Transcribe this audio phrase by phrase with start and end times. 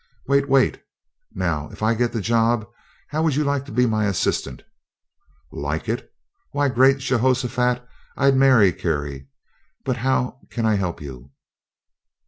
[0.27, 0.81] "Wait wait.
[1.35, 2.67] Now, if I get the job,
[3.09, 4.63] how would you like to be my assistant?"
[5.51, 6.11] "Like it?
[6.53, 7.87] Why, great Jehoshaphat!
[8.17, 9.27] I'd marry Carrie
[9.85, 11.29] but how can I help you?"